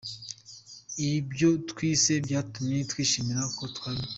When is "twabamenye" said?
3.75-4.09